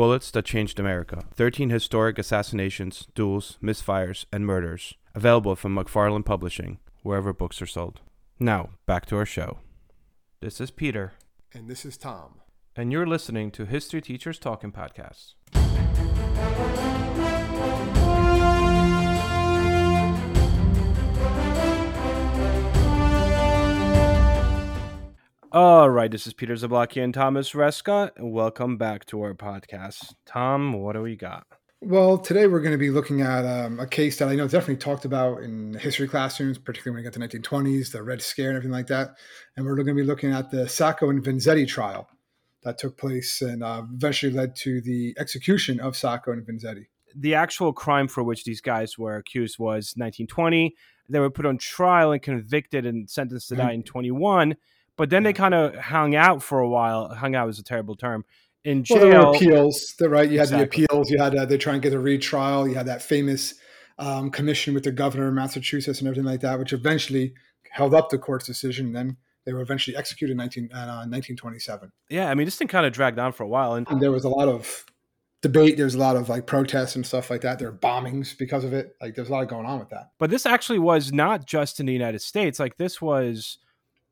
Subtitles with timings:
[0.00, 4.94] Bullets That Changed America 13 Historic Assassinations, Duels, Misfires, and Murders.
[5.14, 8.00] Available from McFarland Publishing, wherever books are sold.
[8.38, 9.58] Now, back to our show.
[10.40, 11.12] This is Peter,
[11.52, 12.40] And this is Tom.
[12.74, 15.34] and you're listening to History Teachers Talking Podcasts.
[25.52, 30.14] All right, this is Peter Zablocki and Thomas Rescott, and welcome back to our podcast.
[30.24, 31.44] Tom, what do we got?
[31.80, 34.52] Well, today we're going to be looking at um, a case that I know is
[34.52, 38.50] definitely talked about in history classrooms, particularly when you get to 1920s, the Red Scare
[38.50, 39.16] and everything like that.
[39.56, 42.08] And we're going to be looking at the Sacco and Vanzetti trial
[42.62, 46.86] that took place and uh, eventually led to the execution of Sacco and Vanzetti.
[47.16, 50.76] the actual crime for which these guys were accused was 1920.
[51.08, 54.54] They were put on trial and convicted and sentenced to die in 21.
[55.00, 57.08] But then they kind of hung out for a while.
[57.14, 58.26] Hung out is a terrible term.
[58.64, 59.34] In Well, there were jail.
[59.34, 60.30] appeals, the- right?
[60.30, 60.58] You had Exactly.
[60.80, 61.10] the appeals.
[61.10, 62.68] You had uh, they try and get a retrial.
[62.68, 63.54] You had that famous
[63.98, 67.32] um, commission with the governor of Massachusetts and everything like that, which eventually
[67.70, 68.88] held up the court's decision.
[68.88, 71.90] And then they were eventually executed in 19, uh, 1927.
[72.10, 73.72] yeah, I mean, this thing kind of dragged on for a while.
[73.76, 74.84] And And there was a lot of
[75.40, 75.76] debate.
[75.78, 77.58] There was a lot of like protests and stuff like that.
[77.58, 78.94] There were bombings because of it.
[79.00, 80.10] Like there's a lot going on with that.
[80.18, 82.60] but this actually was not just in the United States.
[82.60, 83.56] Like this was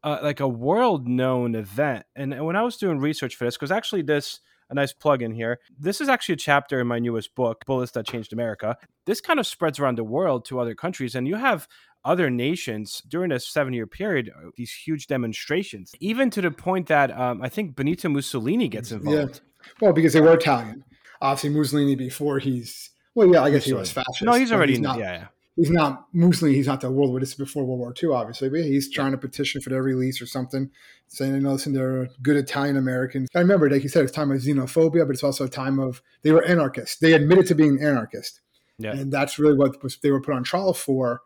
[0.09, 2.06] uh, like a world known event.
[2.17, 5.23] And, and when I was doing research for this, because actually this a nice plug
[5.23, 5.61] in here.
[5.78, 8.77] This is actually a chapter in my newest book, Bullets That Changed America.
[9.06, 11.67] This kind of spreads around the world to other countries, and you have
[12.05, 16.86] other nations during a seven year period, uh, these huge demonstrations, even to the point
[16.89, 19.41] that um, I think Benito Mussolini gets involved.
[19.64, 19.70] Yeah.
[19.81, 20.84] Well, because they were Italian.
[21.20, 24.23] Obviously, Mussolini before he's well, yeah, I guess he was fascist.
[24.23, 24.98] No, he's already not.
[24.98, 25.27] yeah, yeah.
[25.59, 26.56] He's not Mussolini.
[26.56, 27.20] He's not the world war.
[27.20, 28.48] This is before World War II, obviously.
[28.48, 30.70] But he's trying to petition for their release or something,
[31.09, 34.31] saying, "You know, listen, they're good Italian Americans." I remember, like you said, it's time
[34.31, 36.97] of xenophobia, but it's also a time of they were anarchists.
[36.97, 38.41] They admitted to being anarchist,
[38.79, 38.92] Yeah.
[38.92, 41.23] and that's really what was they were put on trial for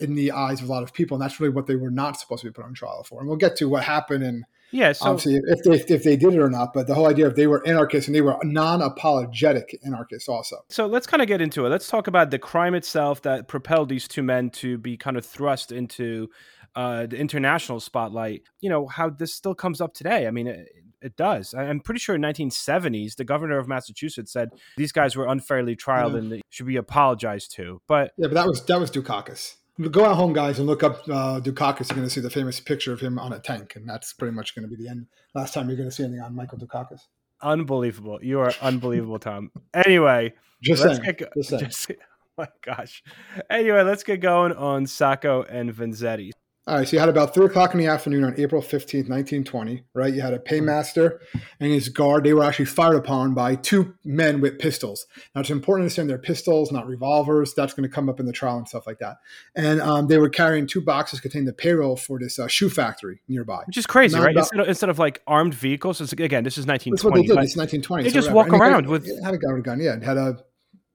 [0.00, 1.16] in the eyes of a lot of people.
[1.16, 3.20] And that's really what they were not supposed to be put on trial for.
[3.20, 6.34] And we'll get to what happened and Yeah, so obviously if they if they did
[6.34, 6.72] it or not.
[6.72, 10.56] But the whole idea of they were anarchists and they were non-apologetic anarchists also.
[10.68, 11.68] So let's kind of get into it.
[11.68, 15.24] Let's talk about the crime itself that propelled these two men to be kind of
[15.24, 16.28] thrust into
[16.74, 18.42] uh, the international spotlight.
[18.60, 20.26] You know how this still comes up today.
[20.26, 20.68] I mean, it,
[21.00, 21.54] it does.
[21.54, 26.12] I'm pretty sure in 1970s, the governor of Massachusetts said these guys were unfairly trialed
[26.12, 26.18] Yeah.
[26.18, 27.80] and they should be apologized to.
[27.86, 29.54] But Yeah, but that was that was Dukakis.
[29.90, 31.88] Go out home, guys, and look up uh, Dukakis.
[31.90, 34.34] You're going to see the famous picture of him on a tank, and that's pretty
[34.34, 35.06] much going to be the end.
[35.34, 37.00] Last time you're going to see anything on Michael Dukakis.
[37.42, 38.18] unbelievable.
[38.20, 39.52] You are unbelievable, Tom.
[39.74, 41.06] Anyway, Just let's saying.
[41.16, 41.64] get go- just saying.
[41.66, 41.94] just- oh
[42.38, 43.04] my gosh.
[43.50, 46.32] Anyway, let's get going on Sacco and Vanzetti.
[46.68, 49.84] All right, so you had about three o'clock in the afternoon on April 15th, 1920,
[49.94, 50.12] right?
[50.12, 51.18] You had a paymaster
[51.60, 52.24] and his guard.
[52.24, 55.06] They were actually fired upon by two men with pistols.
[55.34, 57.54] Now, it's important to understand they're pistols, not revolvers.
[57.54, 59.16] That's going to come up in the trial and stuff like that.
[59.56, 63.22] And um, they were carrying two boxes containing the payroll for this uh, shoe factory
[63.28, 63.62] nearby.
[63.66, 64.32] Which is crazy, Not right?
[64.32, 67.10] about- instead, of, instead of like armed vehicles, again, this is That's 1920.
[67.10, 67.44] what they did.
[67.44, 68.02] It's 1920.
[68.04, 68.52] They so just whatever.
[68.58, 69.80] walk around had- with- it had a gun, gun.
[69.80, 70.36] Yeah, it had a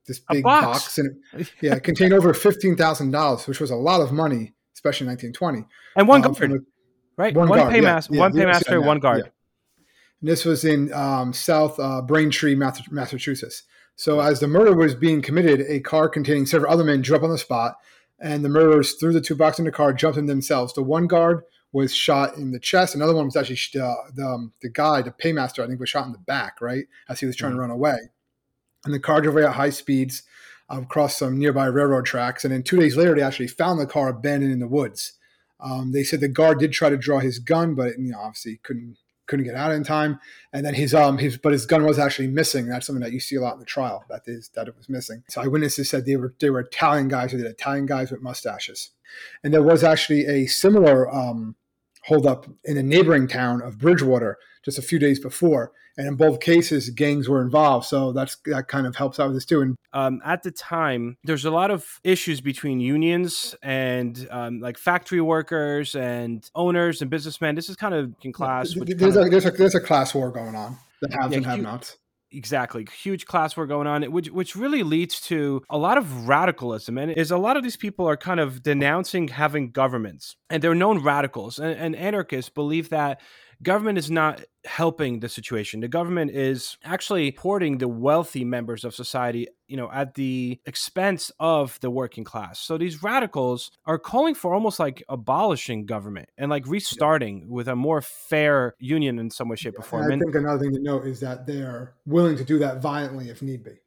[0.05, 0.65] this big box.
[0.83, 0.97] box.
[0.99, 4.53] and it, yeah, it contained over fifteen thousand dollars, which was a lot of money,
[4.73, 5.65] especially in 1920.
[5.95, 6.65] and one Um, guard, the-
[7.17, 7.33] right?
[7.35, 9.01] one One, guard, paymaster, yeah, one paymaster, yeah, one yeah.
[9.01, 9.31] guard.
[10.21, 13.63] And this was in um, South uh, Braintree, Massachusetts.
[13.95, 17.23] So as the murder was being committed, a car containing several other men drew up
[17.23, 17.75] on the spot,
[18.19, 20.73] and the murderers threw the two boxes in the car, jumped in themselves.
[20.73, 22.95] The one guard was shot in the chest.
[22.95, 26.05] Another one was actually uh, the um, the guy, the paymaster, I think, was shot
[26.05, 27.97] in the back, right, as he was trying to run away.
[28.85, 30.23] And the car drove away at high speeds
[30.69, 32.43] across some nearby railroad tracks.
[32.43, 35.13] And then two days later, they actually found the car abandoned in the woods.
[35.59, 38.59] Um, they said the guard did try to draw his gun, but you know, obviously
[38.63, 40.19] couldn't couldn't get out in time.
[40.51, 42.67] And then his um his but his gun was actually missing.
[42.67, 44.03] That's something that you see a lot in the trial.
[44.09, 45.23] That is that it was missing.
[45.29, 47.33] So eyewitnesses said they were they were Italian guys.
[47.33, 48.91] or did Italian guys with mustaches.
[49.43, 51.55] And there was actually a similar um,
[52.05, 55.71] holdup in a neighboring town of Bridgewater just a few days before.
[55.95, 57.85] And in both cases, gangs were involved.
[57.85, 59.61] So that's that kind of helps out with this too.
[59.61, 64.79] And Um, at the time, there's a lot of issues between unions and um, like
[64.79, 67.53] factory workers and owners and businessmen.
[67.53, 68.73] This is kind of in class.
[68.73, 70.77] there's, a, of- there's a there's a class war going on.
[71.01, 71.97] The haves Yeah, and have-nots.
[72.33, 76.97] Exactly huge class war going on which which really leads to a lot of radicalism
[76.97, 80.75] and is a lot of these people are kind of denouncing having governments and they're
[80.75, 83.21] known radicals and, and anarchists believe that
[83.61, 85.81] government is not helping the situation.
[85.81, 91.31] The government is actually supporting the wealthy members of society, you know, at the expense
[91.39, 92.59] of the working class.
[92.59, 97.45] So these radicals are calling for almost like abolishing government and like restarting yeah.
[97.47, 100.11] with a more fair union in some way, shape, or form.
[100.11, 103.29] And I think another thing to note is that they're willing to do that violently
[103.29, 103.79] if need be.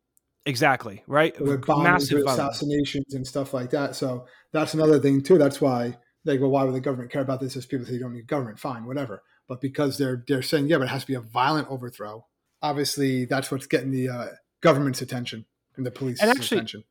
[0.44, 1.38] Exactly right.
[1.40, 3.96] With massive assassinations and stuff like that.
[3.96, 5.38] So that's another thing too.
[5.38, 7.56] That's why they go, why would the government care about this?
[7.56, 9.22] As people say, you don't need government, fine, whatever.
[9.48, 12.26] But because they're they're saying, yeah, but it has to be a violent overthrow.
[12.62, 14.26] Obviously, that's what's getting the uh,
[14.60, 15.44] government's attention
[15.76, 16.84] and the police's and actually, attention.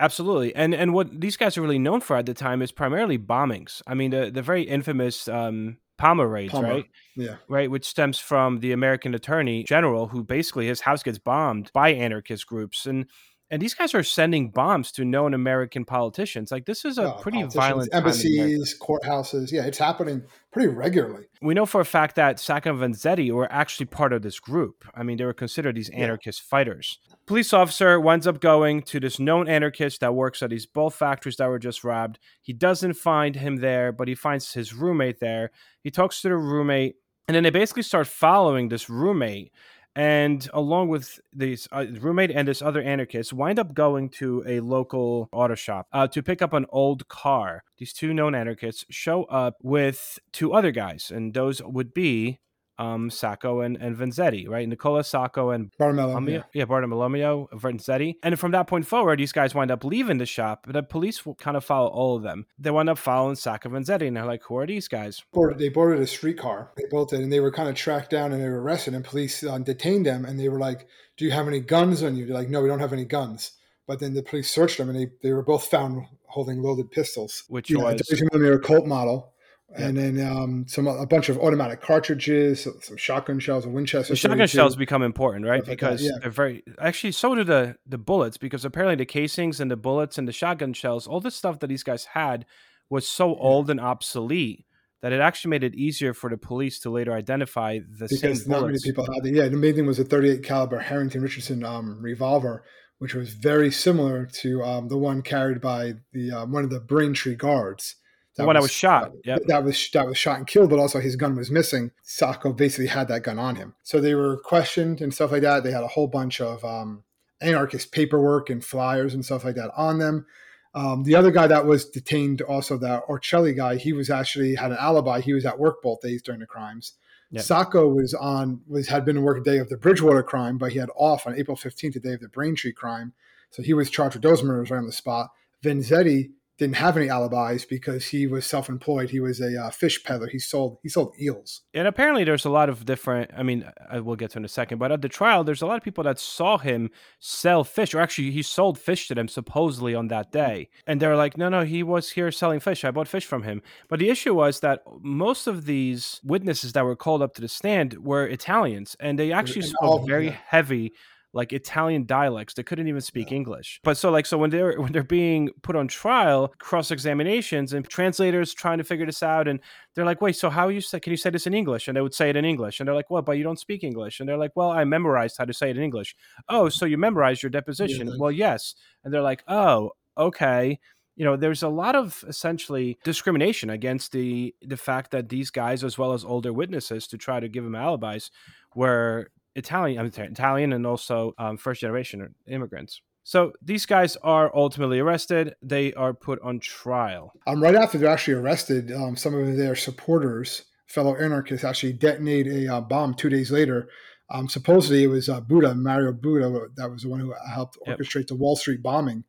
[0.00, 3.18] Absolutely, and and what these guys are really known for at the time is primarily
[3.18, 3.80] bombings.
[3.86, 6.68] I mean, the the very infamous um, Palmer raids, Palmer.
[6.68, 6.84] right?
[7.16, 7.36] Yeah.
[7.48, 11.90] Right, which stems from the American Attorney General, who basically his house gets bombed by
[11.90, 13.06] anarchist groups, and
[13.50, 16.50] and these guys are sending bombs to known American politicians.
[16.50, 19.52] Like this is a pretty violent embassies, courthouses.
[19.52, 21.26] Yeah, it's happening pretty regularly.
[21.42, 24.84] We know for a fact that Sacco and Vanzetti were actually part of this group.
[24.94, 26.50] I mean, they were considered these anarchist yeah.
[26.50, 26.98] fighters.
[27.26, 31.36] Police officer winds up going to this known anarchist that works at these both factories
[31.36, 32.18] that were just robbed.
[32.42, 35.50] He doesn't find him there, but he finds his roommate there.
[35.82, 36.96] He talks to the roommate,
[37.28, 39.52] and then they basically start following this roommate
[39.96, 44.60] and along with this uh, roommate and this other anarchist wind up going to a
[44.60, 47.62] local auto shop uh, to pick up an old car.
[47.78, 52.40] These two known anarchists show up with two other guys and those would be
[52.78, 54.68] um, Sacco and, and Vanzetti, right?
[54.68, 56.44] Nicola Sacco and Bartolomeo.
[56.52, 56.64] Yeah.
[56.64, 58.16] Bartolomeo, Vanzetti.
[58.22, 60.66] And from that point forward, these guys wind up leaving the shop.
[60.68, 62.46] The police will kind of follow all of them.
[62.58, 65.22] They wind up following Sacco and Vanzetti, and they're like, who are these guys?
[65.56, 66.70] They boarded a streetcar.
[66.76, 69.42] They bolted, and they were kind of tracked down and they were arrested, and police
[69.44, 70.24] uh, detained them.
[70.24, 70.86] And they were like,
[71.16, 72.26] do you have any guns on you?
[72.26, 73.52] They're like, no, we don't have any guns.
[73.86, 77.44] But then the police searched them, and they, they were both found holding loaded pistols.
[77.48, 78.00] Which you was?
[78.10, 79.33] Know, a millimeter Colt model
[79.76, 84.12] and then um, some a bunch of automatic cartridges, some shotgun shells, a Winchester.
[84.12, 85.64] The shotgun shells become important, right?
[85.64, 86.18] because like yeah.
[86.20, 90.16] they're very actually so do the the bullets because apparently the casings and the bullets
[90.16, 92.46] and the shotgun shells, all the stuff that these guys had
[92.88, 93.40] was so yeah.
[93.40, 94.64] old and obsolete
[95.02, 98.30] that it actually made it easier for the police to later identify the because same
[98.30, 98.46] bullets.
[98.46, 99.34] Not many people had it.
[99.34, 102.64] Yeah, the main thing was a 38 caliber Harrington Richardson um, revolver,
[102.98, 106.80] which was very similar to um, the one carried by the uh, one of the
[106.80, 107.96] Braintree guards
[108.36, 109.12] that when was, I was shot.
[109.24, 111.92] Yeah, that was that was shot and killed, but also his gun was missing.
[112.02, 115.62] Sacco basically had that gun on him, so they were questioned and stuff like that.
[115.62, 117.04] They had a whole bunch of um,
[117.40, 120.26] anarchist paperwork and flyers and stuff like that on them.
[120.74, 124.72] Um, the other guy that was detained, also that Orcelli guy, he was actually had
[124.72, 125.20] an alibi.
[125.20, 126.94] He was at work both days during the crimes.
[127.30, 127.44] Yep.
[127.44, 130.78] Sacco was on was had been a work day of the Bridgewater crime, but he
[130.78, 133.12] had off on April 15th, the day of the Braintree crime.
[133.50, 135.30] So he was charged with those murders right on the spot.
[135.62, 139.10] Vanzetti didn't have any alibis because he was self-employed.
[139.10, 140.28] He was a uh, fish peddler.
[140.28, 141.62] He sold he sold eels.
[141.72, 143.32] And apparently, there's a lot of different.
[143.36, 144.78] I mean, I will get to in a second.
[144.78, 148.00] But at the trial, there's a lot of people that saw him sell fish, or
[148.00, 150.68] actually, he sold fish to them supposedly on that day.
[150.86, 152.84] And they're like, "No, no, he was here selling fish.
[152.84, 156.84] I bought fish from him." But the issue was that most of these witnesses that
[156.84, 160.92] were called up to the stand were Italians, and they actually and spoke very heavy
[161.34, 162.54] like Italian dialects.
[162.54, 163.36] They couldn't even speak yeah.
[163.36, 163.80] English.
[163.82, 167.86] But so like so when they're when they're being put on trial, cross examinations and
[167.86, 169.60] translators trying to figure this out, and
[169.94, 171.00] they're like, wait, so how you say?
[171.00, 171.88] Can you say this in English?
[171.88, 173.84] And they would say it in English, and they're like, well, But you don't speak
[173.84, 174.20] English.
[174.20, 176.14] And they're like, well, I memorized how to say it in English.
[176.48, 178.06] Oh, so you memorized your deposition?
[178.06, 178.14] Yeah.
[178.18, 178.74] Well, yes.
[179.02, 180.78] And they're like, oh, okay
[181.16, 185.84] you know there's a lot of essentially discrimination against the the fact that these guys
[185.84, 188.30] as well as older witnesses to try to give them alibis
[188.74, 193.00] were Italian, I'm sorry, Italian, and also um, first generation immigrants.
[193.22, 195.54] So these guys are ultimately arrested.
[195.62, 197.32] They are put on trial.
[197.46, 202.46] Um, right after they're actually arrested, um, some of their supporters, fellow anarchists, actually detonate
[202.46, 203.88] a uh, bomb two days later.
[204.30, 208.20] Um, supposedly, it was uh, Buda, Mario Buda, that was the one who helped orchestrate
[208.20, 208.26] yep.
[208.28, 209.24] the Wall Street bombing.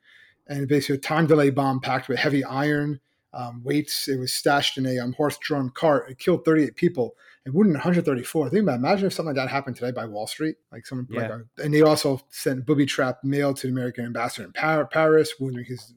[0.48, 3.00] And basically, a time delay bomb packed with heavy iron
[3.36, 4.08] um, weights.
[4.08, 6.10] It was stashed in a um, horse drawn cart.
[6.10, 7.16] It killed 38 people
[7.46, 8.50] and wounded 134.
[8.50, 11.22] Think about imagine if something like that happened today by Wall Street, like someone yeah.
[11.22, 15.34] like a, and they also sent booby trap mail to the American ambassador in Paris,
[15.40, 15.94] wounding his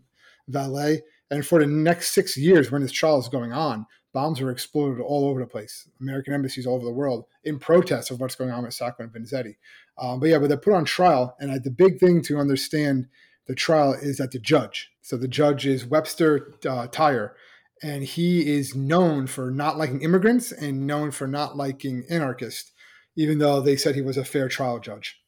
[0.48, 1.02] valet.
[1.30, 5.00] And for the next six years, when this trial is going on, bombs were exploded
[5.00, 5.88] all over the place.
[6.00, 9.12] American embassies all over the world in protest of what's going on with Sacco and
[9.12, 9.56] Vanzetti.
[9.98, 13.08] Um, but yeah, but they're put on trial, and uh, the big thing to understand
[13.48, 14.90] the trial is that the judge.
[15.02, 17.34] So the judge is Webster uh, Thayer
[17.82, 22.72] and he is known for not liking immigrants and known for not liking anarchists,
[23.16, 25.20] even though they said he was a fair trial judge.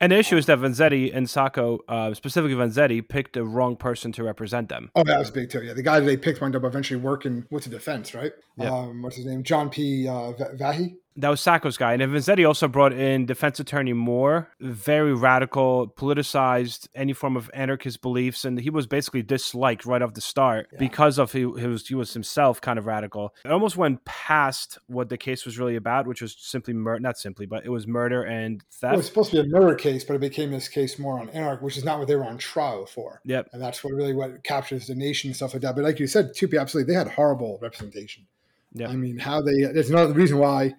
[0.00, 4.12] And the issue is that Vanzetti and Sacco, uh, specifically Vanzetti, picked the wrong person
[4.12, 4.90] to represent them.
[4.94, 5.64] Oh, that was big too.
[5.64, 8.30] Yeah, the guy that they picked wound up eventually working with the defense, right?
[8.56, 8.72] Yeah.
[8.72, 9.42] Um, what's his name?
[9.42, 10.06] John P.
[10.06, 10.94] Uh, Vahey.
[11.18, 11.94] That was Sacco's guy.
[11.94, 18.00] And Vanzetti also brought in defense attorney Moore, very radical, politicized any form of anarchist
[18.02, 18.44] beliefs.
[18.44, 20.78] And he was basically disliked right off the start yeah.
[20.78, 23.34] because of he, he, was, he was himself kind of radical.
[23.44, 27.18] It almost went past what the case was really about, which was simply murder, not
[27.18, 28.82] simply, but it was murder and theft.
[28.82, 31.18] Well, it was supposed to be a murder case, but it became this case more
[31.18, 33.20] on anarch, which is not what they were on trial for.
[33.24, 33.48] Yep.
[33.52, 35.74] And that's what really what captures the nation and stuff like that.
[35.74, 38.24] But like you said, Tupi, absolutely, they had horrible representation.
[38.72, 38.88] Yeah.
[38.88, 40.74] I mean, how they, there's another reason why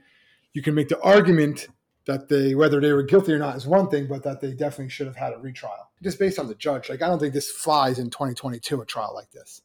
[0.59, 1.69] you can make the argument
[2.05, 4.89] that they whether they were guilty or not is one thing, but that they definitely
[4.89, 5.89] should have had a retrial.
[6.03, 9.13] Just based on the judge, like I don't think this flies in 2022 a trial
[9.15, 9.61] like this.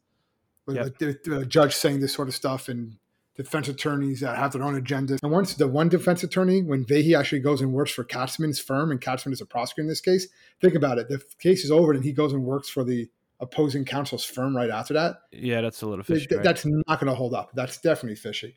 [0.65, 1.49] But yep.
[1.49, 2.97] judge saying this sort of stuff and
[3.35, 5.19] defense attorneys that have their own agendas.
[5.21, 8.93] And once the one defense attorney, when Vahey actually goes and works for Katzmann's firm,
[8.93, 10.29] and Katzmann is a prosecutor in this case,
[10.61, 11.09] think about it.
[11.09, 13.11] The case is over, and he goes and works for the
[13.41, 15.17] opposing counsel's firm right after that.
[15.33, 16.29] Yeah, that's a little fishy.
[16.31, 16.45] Right?
[16.45, 17.51] That's not going to hold up.
[17.53, 18.57] That's definitely fishy.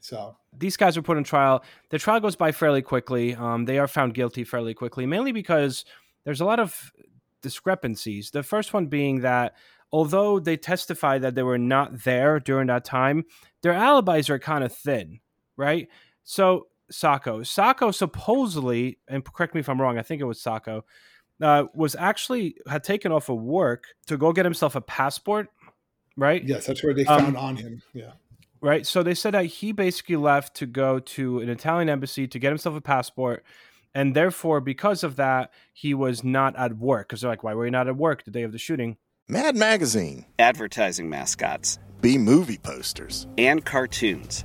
[0.00, 1.62] So these guys were put on trial.
[1.90, 3.34] The trial goes by fairly quickly.
[3.34, 5.84] Um, they are found guilty fairly quickly, mainly because
[6.24, 6.90] there's a lot of
[7.42, 8.30] discrepancies.
[8.30, 9.54] The first one being that
[9.92, 13.24] although they testify that they were not there during that time,
[13.62, 15.20] their alibis are kind of thin,
[15.56, 15.88] right?
[16.24, 20.84] So Sacco, Sacco supposedly, and correct me if I'm wrong, I think it was Sacco,
[21.42, 25.48] uh, was actually had taken off of work to go get himself a passport,
[26.16, 26.42] right?
[26.42, 27.82] Yes, that's where they um, found um, on him.
[27.92, 28.12] Yeah
[28.60, 28.86] right?
[28.86, 32.48] So they said that he basically left to go to an Italian embassy to get
[32.50, 33.44] himself a passport.
[33.94, 37.08] And therefore, because of that, he was not at work.
[37.08, 38.96] Because they're like, why were you not at work the day of the shooting?
[39.28, 40.26] Mad Magazine.
[40.38, 41.78] Advertising mascots.
[42.00, 43.26] B movie posters.
[43.36, 44.44] And cartoons.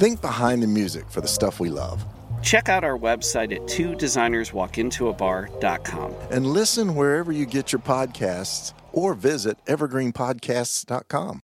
[0.00, 2.02] Think behind the music for the stuff we love.
[2.42, 6.14] Check out our website at two designerswalkintoabar.com.
[6.30, 11.42] And listen wherever you get your podcasts or visit evergreenpodcasts.com.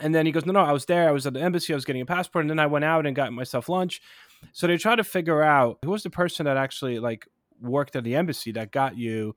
[0.00, 1.08] And then he goes, No, no, I was there.
[1.08, 1.72] I was at the embassy.
[1.72, 2.44] I was getting a passport.
[2.44, 4.00] And then I went out and got myself lunch.
[4.52, 7.26] So they try to figure out who was the person that actually like
[7.60, 9.34] worked at the embassy that got you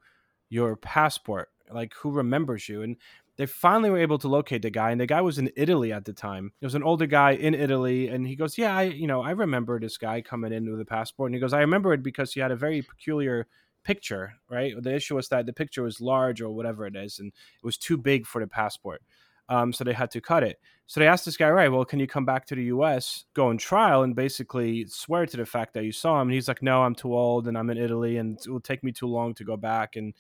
[0.47, 1.49] your passport.
[1.71, 2.83] Like who remembers you?
[2.83, 2.97] And
[3.37, 6.05] they finally were able to locate the guy and the guy was in italy at
[6.05, 6.51] the time.
[6.61, 9.31] It was an older guy in italy and he goes yeah i you know i
[9.31, 11.29] remember this guy coming in with a passport.
[11.29, 13.47] And he goes i remember it because he had a very peculiar
[13.83, 14.73] picture right?
[14.81, 17.77] The issue was that the picture was large or whatever it is and it was
[17.77, 19.01] too big for the passport
[19.49, 20.57] um, so they had to cut it.
[20.87, 23.47] So they asked this guy right well can you come back to the us go
[23.47, 26.27] on trial and basically swear to the fact that you saw him?
[26.27, 28.83] And he's like no i'm too old and i'm in italy and it will take
[28.83, 30.13] me too long to go back and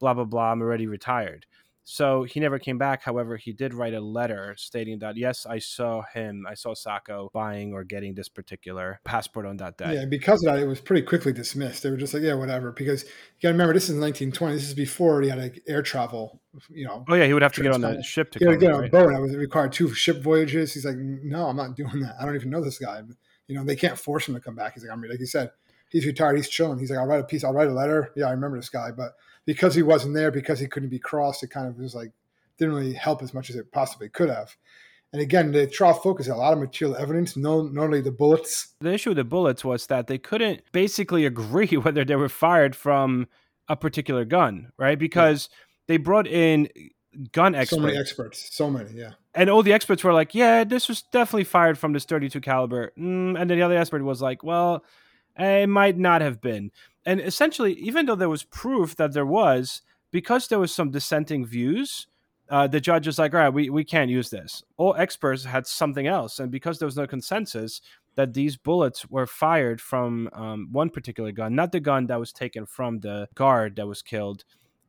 [0.00, 1.46] blah blah blah i'm already retired
[1.90, 3.02] so he never came back.
[3.02, 7.30] However, he did write a letter stating that yes, I saw him, I saw Sacco
[7.32, 9.94] buying or getting this particular passport on that day.
[9.94, 11.82] Yeah, because of that, it was pretty quickly dismissed.
[11.82, 12.72] They were just like, yeah, whatever.
[12.72, 14.54] Because you got to remember, this is 1920.
[14.54, 16.42] This is before he had like air travel.
[16.68, 17.06] You know.
[17.08, 18.38] Oh yeah, he would have to get on the ship to.
[18.38, 19.14] Yeah, get on a boat.
[19.14, 20.74] I was required two ship voyages.
[20.74, 22.16] He's like, no, I'm not doing that.
[22.20, 23.00] I don't even know this guy.
[23.46, 24.74] You know, they can't force him to come back.
[24.74, 25.52] He's like, I'm like you said,
[25.88, 26.36] he's retired.
[26.36, 26.78] He's chilling.
[26.78, 27.44] He's like, I'll write a piece.
[27.44, 28.12] I'll write a letter.
[28.14, 29.12] Yeah, I remember this guy, but
[29.48, 32.12] because he wasn't there, because he couldn't be crossed, it kind of was like
[32.58, 34.54] didn't really help as much as it possibly could have.
[35.10, 38.74] And again, the trial focused a lot of material evidence, no, not only the bullets.
[38.82, 42.76] The issue with the bullets was that they couldn't basically agree whether they were fired
[42.76, 43.26] from
[43.68, 44.98] a particular gun, right?
[44.98, 45.56] Because yeah.
[45.88, 46.68] they brought in
[47.32, 47.80] gun experts.
[47.80, 49.12] So many experts, so many, yeah.
[49.34, 52.92] And all the experts were like, "Yeah, this was definitely fired from this 32 caliber,"
[52.98, 54.84] mm, and then the other expert was like, "Well,
[55.38, 56.70] it might not have been."
[57.06, 61.46] And essentially, even though there was proof that there was, because there was some dissenting
[61.46, 62.06] views,
[62.50, 64.62] uh, the judge was like, all right, we, we can't use this.
[64.76, 66.38] All experts had something else.
[66.38, 67.80] And because there was no consensus
[68.14, 72.32] that these bullets were fired from um, one particular gun, not the gun that was
[72.32, 74.44] taken from the guard that was killed,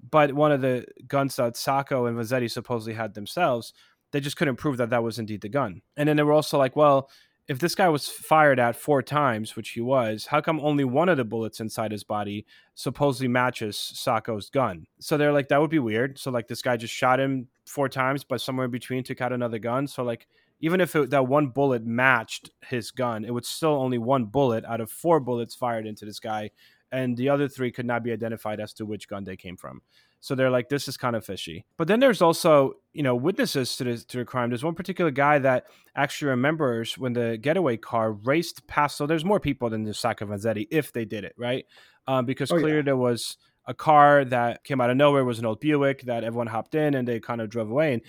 [0.10, 3.74] but one of the guns that Sacco and Vanzetti supposedly had themselves,
[4.12, 5.82] they just couldn't prove that that was indeed the gun.
[5.98, 7.10] And then they were also like, well,
[7.50, 11.10] if this guy was fired at four times, which he was, how come only one
[11.10, 14.86] of the bullets inside his body supposedly matches Sacco's gun?
[15.00, 16.20] So they're like, that would be weird.
[16.20, 19.34] So like this guy just shot him four times, but somewhere in between took out
[19.34, 19.88] another gun.
[19.88, 20.28] So like
[20.62, 24.64] even if it, that one bullet matched his gun, it was still only one bullet
[24.66, 26.52] out of four bullets fired into this guy,
[26.92, 29.82] and the other three could not be identified as to which gun they came from.
[30.22, 31.66] So they're like, this is kind of fishy.
[31.78, 34.50] But then there's also, you know, witnesses to, this, to the crime.
[34.50, 38.98] There's one particular guy that actually remembers when the getaway car raced past.
[38.98, 41.66] So there's more people than the Sacco Vanzetti if they did it, right?
[42.08, 42.84] Um, because Oh, clearly yeah.
[42.84, 46.24] there was a car that came out of nowhere, it was an old Buick that
[46.24, 47.94] everyone hopped in and they kind of drove away.
[47.94, 48.02] And,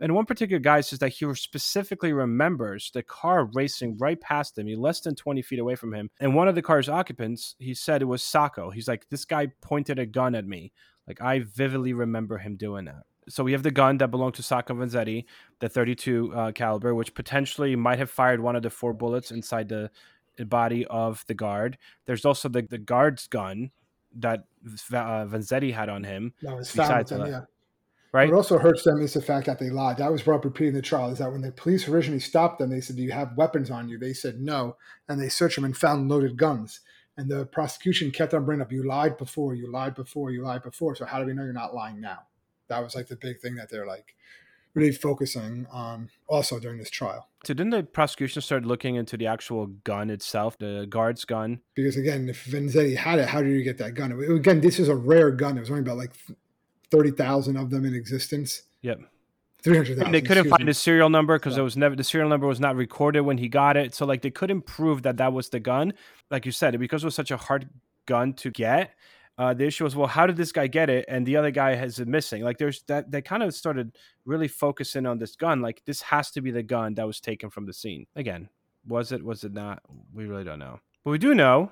[0.00, 4.68] and one particular guy says that he specifically remembers the car racing right past him,
[4.68, 6.08] he less than 20 feet away from him.
[6.20, 8.70] And one of the car's occupants, he said it was Sacco.
[8.70, 10.72] He's like, this guy pointed a gun at me.
[11.08, 13.04] Like I vividly remember him doing that.
[13.28, 15.24] So we have the gun that belonged to Sacco Vanzetti,
[15.58, 19.68] the 32 uh, caliber, which potentially might have fired one of the four bullets inside
[19.68, 19.90] the
[20.44, 21.78] body of the guard.
[22.06, 23.70] There's also the, the guard's gun
[24.16, 24.44] that
[24.92, 27.40] uh, Vanzetti had on him, That was Besides them, yeah.
[28.12, 28.28] right?
[28.28, 29.98] What also hurts them is the fact that they lied.
[29.98, 31.10] That was brought up repeatedly in the trial.
[31.10, 33.88] Is that when the police originally stopped them, they said, "Do you have weapons on
[33.88, 34.76] you?" They said no,
[35.08, 36.80] and they searched them and found loaded guns.
[37.18, 39.54] And the prosecution kept on bringing up, "You lied before.
[39.54, 40.30] You lied before.
[40.30, 42.20] You lied before." So how do we know you're not lying now?
[42.68, 44.14] That was like the big thing that they're like
[44.74, 47.28] really focusing on also during this trial.
[47.44, 51.60] So didn't the prosecution start looking into the actual gun itself, the guard's gun?
[51.74, 54.12] Because again, if Vanzetti had it, how did you get that gun?
[54.12, 55.54] Again, this is a rare gun.
[55.54, 56.12] There was only about like
[56.90, 58.62] thirty thousand of them in existence.
[58.82, 59.00] Yep.
[59.62, 60.12] Three hundred thousand.
[60.12, 61.60] They couldn't find the serial number because Yeah.
[61.60, 63.94] it was never the serial number was not recorded when he got it.
[63.94, 65.94] So like they couldn't prove that that was the gun.
[66.30, 67.68] Like you said, because it was such a hard
[68.06, 68.94] gun to get.
[69.36, 71.72] Uh, the issue was, well, how did this guy get it, and the other guy
[71.76, 72.42] has it missing?
[72.42, 75.62] Like, there's that they kind of started really focusing on this gun.
[75.62, 78.06] Like, this has to be the gun that was taken from the scene.
[78.16, 78.48] Again,
[78.84, 79.22] was it?
[79.24, 79.80] Was it not?
[80.12, 80.80] We really don't know.
[81.04, 81.70] But we do know,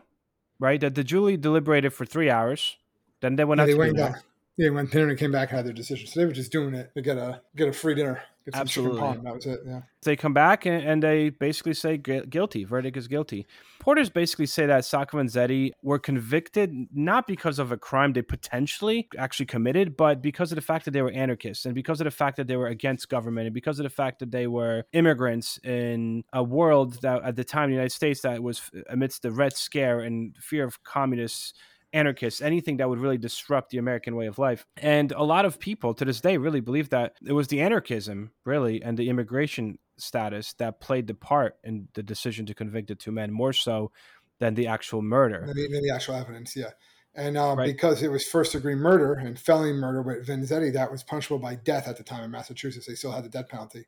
[0.61, 2.77] right, that the jury deliberated for three hours.
[3.21, 4.23] Then they went Yeah, out they to went back.
[4.57, 6.07] Yeah, when dinner came back, had their decision.
[6.07, 8.63] So they were just doing it to get a get a free dinner, get some
[8.63, 9.01] Absolutely.
[9.23, 9.61] That was it.
[9.67, 9.83] Yeah.
[10.03, 12.65] they come back and, and they basically say guilty.
[12.65, 13.47] Verdict is guilty.
[13.81, 18.23] Porters basically say that Sacco and Zetti were convicted not because of a crime they
[18.23, 22.07] potentially actually committed, but because of the fact that they were anarchists and because of
[22.07, 24.85] the fact that they were against government and because of the fact that they were
[24.95, 29.31] immigrants in a world that at the time, the United States, that was amidst the
[29.31, 31.53] Red Scare and fear of communists
[31.93, 34.67] anarchists, anything that would really disrupt the American way of life.
[34.77, 38.33] And a lot of people to this day really believe that it was the anarchism,
[38.45, 42.95] really, and the immigration status that played the part in the decision to convict the
[42.95, 43.91] two men more so
[44.39, 45.45] than the actual murder.
[45.47, 46.71] Than the, the actual evidence, yeah.
[47.15, 47.67] And um, Right.
[47.67, 51.55] because it was first degree murder and felony murder with Vanzetti, that was punishable by
[51.55, 52.87] death at the time in Massachusetts.
[52.87, 53.87] They still had the death penalty.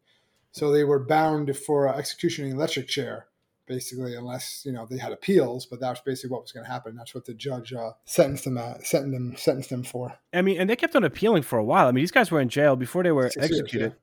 [0.53, 3.27] So they were bound for uh, execution in the electric chair,
[3.69, 5.67] basically, unless you know they had appeals.
[5.67, 6.97] But that's basically what was going to happen.
[6.97, 10.15] That's what the judge uh, sentenced them at, sentenced them sentenced them for.
[10.33, 11.87] I mean, and they kept on appealing for a while.
[11.89, 13.95] I mean, these guys were in jail before they were Six years, executed.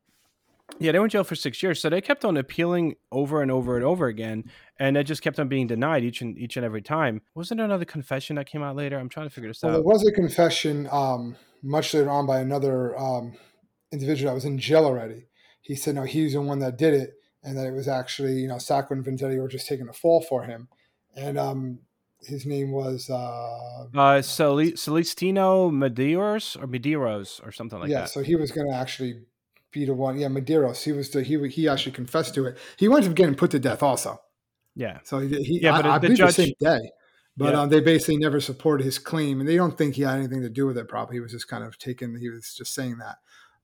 [0.80, 0.92] yeah.
[0.92, 3.76] they were in jail for six years, so they kept on appealing over and over
[3.76, 4.46] and over again,
[4.80, 7.22] and it just kept on being denied each and each and every time.
[7.34, 8.98] Wasn't there another confession that came out later?
[9.00, 9.76] I'm trying to figure this Well, out.
[9.78, 13.34] there was a confession um, much later on by another um,
[13.92, 15.28] individual that was in jail already.
[15.62, 17.14] He said no, he's the one that did it,
[17.46, 20.22] and that it was actually you know Sacco and Vanzetti were just taking a fall
[20.22, 20.68] for him,
[21.16, 21.80] and um,
[22.22, 27.96] his name was uh, Uh, Celestino Medeiros or Medeiros or something like yeah.
[27.98, 28.02] that.
[28.02, 29.22] Yeah, so he was going to actually
[29.72, 30.18] be the one.
[30.18, 30.84] Yeah, Medeiros.
[30.84, 32.58] He was the he he actually confessed to it.
[32.78, 34.20] He wound up getting put to death also.
[34.76, 35.00] Yeah.
[35.04, 36.92] So he, he Yeah, I, but I the judge- the same day.
[37.38, 37.62] But Yeah.
[37.64, 40.50] um, they basically never supported his claim, and they don't think he had anything to
[40.50, 40.88] do with it.
[40.88, 42.18] Probably he was just kind of taken.
[42.18, 43.18] He was just saying that.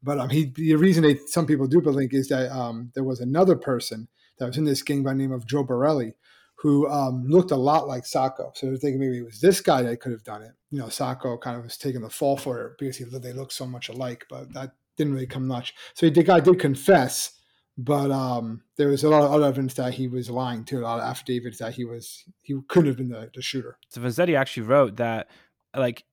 [0.03, 3.19] But um, he the reason they some people do believe is that um, there was
[3.19, 6.13] another person that was in this gang by the name of Joe Morelli,
[6.55, 8.51] who um, looked a lot like Sacco.
[8.55, 10.51] So they're thinking maybe it was this guy that could have done it.
[10.71, 13.51] You know, Sacco kind of was taking the fall for it because he they look
[13.51, 15.73] so much alike, but that didn't really come much.
[15.93, 17.39] So the guy did confess,
[17.77, 20.81] but um, there was a lot of other evidence that he was lying to, A
[20.81, 23.77] lot of affidavits that he was he couldn't have been the, the shooter.
[23.89, 25.29] So Vanzetti actually wrote that,
[25.75, 26.03] like,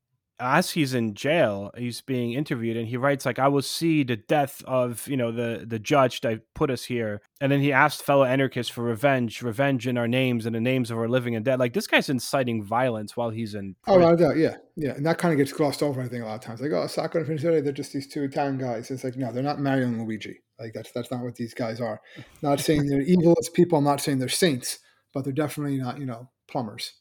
[0.40, 4.16] as he's in jail, he's being interviewed, and he writes like, "I will see the
[4.16, 8.02] death of you know the the judge that put us here," and then he asked
[8.02, 11.44] fellow anarchists for revenge, revenge in our names and the names of our living and
[11.44, 11.58] dead.
[11.58, 13.74] Like this guy's inciting violence while he's in.
[13.86, 14.10] Oh, prison.
[14.10, 16.00] without a doubt, yeah, yeah, and that kind of gets glossed over.
[16.00, 18.24] I think a lot of times, like, oh, Sacco and Finzieri, they're just these two
[18.24, 18.90] Italian guys.
[18.90, 20.40] It's like, no, they're not Mario and Luigi.
[20.58, 22.00] Like that's that's not what these guys are.
[22.42, 23.78] Not saying they're evil as people.
[23.78, 24.78] I'm not saying they're saints,
[25.12, 26.94] but they're definitely not, you know, plumbers.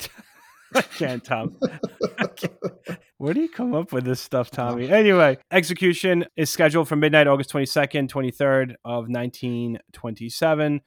[0.78, 1.56] I can't, Tom.
[2.18, 2.52] I can't.
[3.18, 4.90] Where do you come up with this stuff, Tommy?
[4.90, 10.80] Anyway, execution is scheduled for midnight, August 22nd, 23rd of 1927.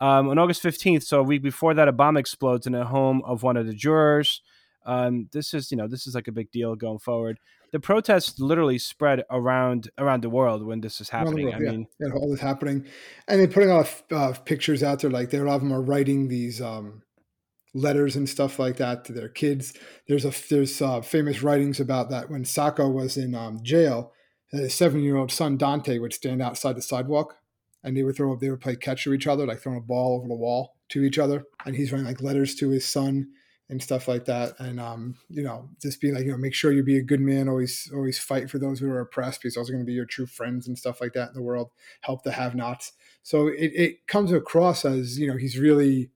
[0.00, 3.22] Um, on August 15th, so a week before that, a bomb explodes in the home
[3.24, 4.42] of one of the jurors.
[4.84, 7.38] Um, this is, you know, this is like a big deal going forward.
[7.72, 11.46] The protests literally spread around around the world when this is happening.
[11.46, 11.70] world, I yeah.
[11.70, 12.84] mean, yeah, all this happening,
[13.28, 15.10] and they're putting off uh, pictures out there.
[15.10, 17.02] Like they, a lot of them are writing these um,
[17.74, 19.72] letters and stuff like that to their kids.
[20.06, 24.12] There's a there's uh, famous writings about that when Sacco was in um, jail,
[24.50, 27.36] his seven year old son Dante would stand outside the sidewalk,
[27.82, 29.82] and they would throw up they would play catch to each other, like throwing a
[29.82, 33.28] ball over the wall to each other, and he's writing like letters to his son
[33.70, 34.52] and stuff like that.
[34.58, 37.20] And um, you know, just be like, you know, make sure you be a good
[37.20, 37.48] man.
[37.48, 40.04] Always, always fight for those who are oppressed, because those are going to be your
[40.04, 41.70] true friends and stuff like that in the world.
[42.02, 42.92] Help the have-nots.
[43.22, 46.10] So it, it comes across as you know he's really.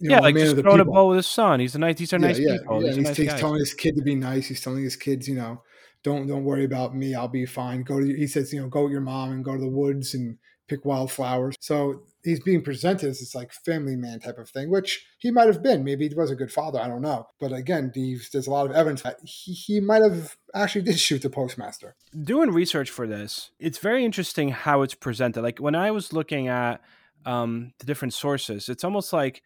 [0.00, 1.60] You know, yeah, like just throwing a ball with his son.
[1.60, 1.96] He's a nice.
[1.96, 2.82] These are yeah, nice yeah, people.
[2.82, 4.46] Yeah, he's, nice he's telling his kid to be nice.
[4.48, 5.62] He's telling his kids, you know,
[6.02, 7.14] don't don't worry about me.
[7.14, 7.82] I'll be fine.
[7.82, 8.06] Go to.
[8.06, 10.84] He says, you know, go with your mom and go to the woods and pick
[10.84, 11.56] wildflowers.
[11.60, 15.46] So he's being presented as this like family man type of thing, which he might
[15.46, 15.84] have been.
[15.84, 16.80] Maybe he was a good father.
[16.80, 17.26] I don't know.
[17.38, 21.22] But again, there's a lot of evidence that he, he might have actually did shoot
[21.22, 21.96] the postmaster.
[22.22, 25.42] Doing research for this, it's very interesting how it's presented.
[25.42, 26.80] Like when I was looking at
[27.26, 29.42] um, the different sources, it's almost like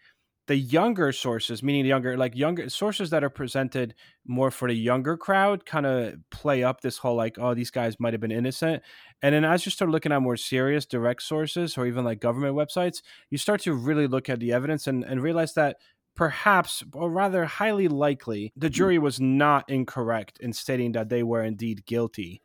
[0.49, 3.95] the younger sources, meaning the younger, like younger sources that are presented
[4.27, 8.01] more for the younger crowd, kind of play up this whole like, oh, these guys
[8.01, 8.83] might have been innocent.
[9.21, 12.57] And then as you start looking at more serious direct sources or even like government
[12.57, 15.77] websites, you start to really look at the evidence and, and realize that
[16.17, 18.73] perhaps, or rather highly likely, the mm.
[18.73, 22.41] jury was not incorrect in stating that they were indeed guilty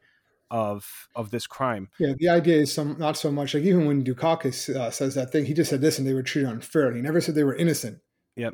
[0.53, 1.89] of of this crime.
[1.99, 5.31] Yeah, the idea is some not so much like even when Dukakis uh, says that
[5.31, 6.97] thing, he just said this and they were treated unfairly.
[6.97, 7.97] He never said they were innocent.
[8.35, 8.53] Yep.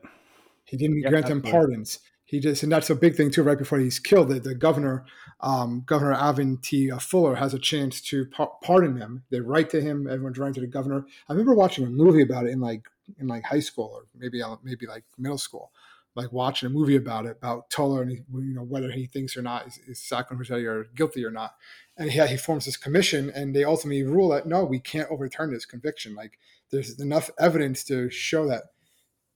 [0.63, 1.99] He didn't yep, grant them pardons.
[2.23, 3.43] He just and that's a big thing too.
[3.43, 5.03] Right before he's killed, the, the governor,
[5.41, 6.89] um, Governor Alvin T.
[6.89, 9.23] Uh, Fuller, has a chance to par- pardon them.
[9.29, 10.07] They write to him.
[10.07, 11.05] Everyone's writing to the governor.
[11.27, 12.87] I remember watching a movie about it in like
[13.19, 15.73] in like high school or maybe uh, maybe like middle school
[16.15, 19.37] like watching a movie about it about Toller and he, you know whether he thinks
[19.37, 21.55] or not is, is Sacco or guilty or not,
[21.99, 25.51] and he, he forms this commission and they ultimately rule that no, we can't overturn
[25.51, 26.15] this conviction.
[26.15, 26.39] Like
[26.71, 28.63] there's enough evidence to show that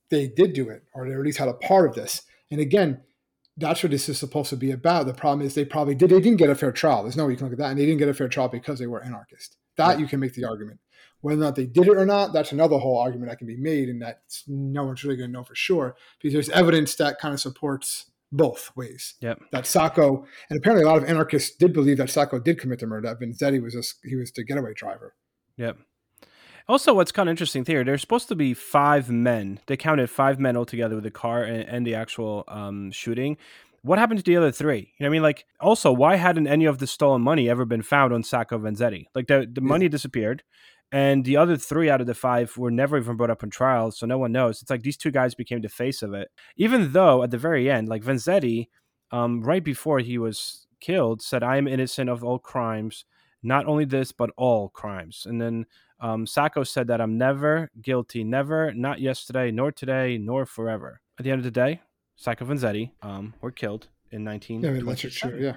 [0.08, 2.22] they did do it or they at least had a part of this.
[2.50, 3.02] And again,
[3.56, 5.06] that's what this is supposed to be about.
[5.06, 7.02] The problem is they probably did they didn't get a fair trial.
[7.02, 8.48] There's no way you can look at that, and they didn't get a fair trial
[8.48, 9.56] because they were anarchists.
[9.76, 10.80] That you can make the argument.
[11.20, 13.56] Whether or not they did it or not, that's another whole argument that can be
[13.56, 17.20] made, and that no one's really going to know for sure because there's evidence that
[17.20, 19.14] kind of supports both ways.
[19.20, 19.40] Yep.
[19.52, 22.86] That Sacco, and apparently a lot of anarchists did believe that Sacco did commit the
[22.86, 23.08] murder.
[23.08, 25.14] That Vanzetti was just he was the getaway driver.
[25.56, 25.78] Yep.
[26.66, 29.60] Also, what's kind of interesting here, there's supposed to be five men.
[29.66, 33.36] They counted five men altogether with the car and, and the actual um, shooting.
[33.82, 34.94] What happened to the other three?
[34.96, 35.22] You know what I mean?
[35.22, 39.04] Like, also, why hadn't any of the stolen money ever been found on Sacco Vanzetti?
[39.14, 40.42] Like, the, the money disappeared
[40.94, 43.90] and the other three out of the five were never even brought up on trial,
[43.90, 44.62] so no one knows.
[44.62, 46.30] It's like these two guys became the face of it.
[46.56, 48.68] Even though at the very end, like Vanzetti,
[49.10, 53.06] um, right before he was killed, said, "I am innocent of all crimes,
[53.42, 55.66] not only this but all crimes." And then
[55.98, 61.00] um, Sacco said that I'm never guilty, never, not yesterday, nor today, nor forever.
[61.18, 61.80] At the end of the day,
[62.14, 65.40] Sacco and Vanzetti um, were killed in 1927.
[65.40, 65.54] Yeah, yeah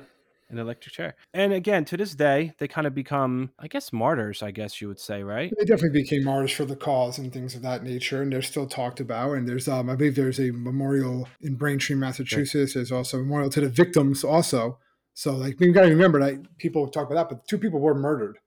[0.50, 1.16] an electric chair.
[1.34, 4.42] And again, to this day, they kind of become, I guess, martyrs.
[4.42, 5.52] I guess you would say, right?
[5.58, 8.68] They definitely became martyrs for the cause and things of that nature, and they're still
[8.68, 9.34] talked about.
[9.34, 12.74] And there's, um, I believe, there's a memorial in Braintree, Massachusetts.
[12.74, 14.80] There's also a memorial to the victims, also.
[15.14, 17.96] So, like, we got to remember that people talk about that, but two people were
[17.96, 18.38] murdered.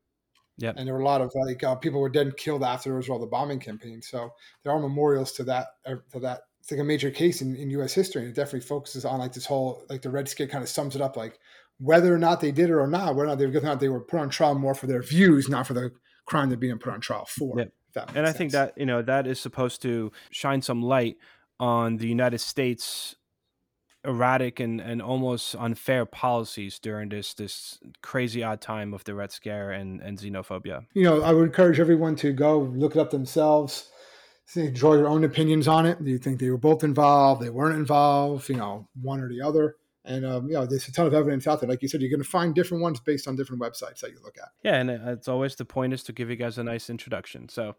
[0.61, 0.75] Yeah.
[0.77, 3.19] And there were a lot of like uh, people were dead and killed afterwards while
[3.19, 4.03] the bombing campaign.
[4.03, 7.57] So there are memorials to that uh, to that it's like a major case in,
[7.57, 7.95] in U.S.
[7.95, 8.23] history.
[8.23, 10.95] And it definitely focuses on like this whole like the Red Scare kind of sums
[10.95, 11.39] it up like
[11.81, 13.89] whether or not they did it or not, whether or not they were, not they
[13.89, 15.91] were put on trial more for their views, not for the
[16.27, 17.59] crime they're being put on trial for.
[17.59, 17.65] Yeah.
[18.15, 18.39] And I sense.
[18.39, 21.17] think that you know that is supposed to shine some light
[21.59, 23.17] on the United States
[24.05, 29.33] erratic and, and almost unfair policies during this this crazy odd time of the Red
[29.33, 30.87] Scare and, and xenophobia.
[30.95, 33.91] You know, I would encourage everyone to go look it up themselves,
[34.73, 36.03] draw your own opinions on it.
[36.03, 37.43] Do you think they were both involved?
[37.43, 38.49] They weren't involved?
[38.49, 39.77] You know, one or the other.
[40.05, 41.69] And um, you know, there's a ton of evidence out there.
[41.69, 44.19] Like you said, you're going to find different ones based on different websites that you
[44.25, 44.49] look at.
[44.63, 47.49] Yeah, and it's always the point is to give you guys a nice introduction.
[47.49, 47.75] So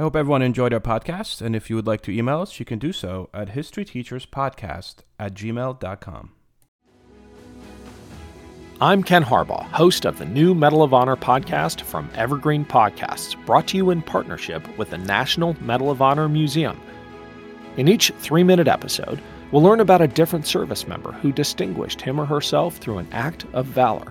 [0.00, 2.64] I hope everyone enjoyed our podcast, and if you would like to email us, you
[2.64, 6.30] can do so at historyteacherspodcast at gmail.com.
[8.80, 13.68] I'm Ken Harbaugh, host of the new Medal of Honor podcast from Evergreen Podcasts, brought
[13.68, 16.80] to you in partnership with the National Medal of Honor Museum.
[17.76, 19.20] In each three minute episode,
[19.52, 23.44] we'll learn about a different service member who distinguished him or herself through an act
[23.52, 24.10] of valor.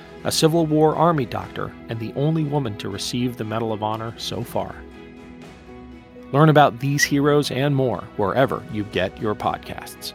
[0.23, 4.13] a Civil War Army doctor and the only woman to receive the Medal of Honor
[4.17, 4.75] so far.
[6.31, 10.13] Learn about these heroes and more wherever you get your podcasts.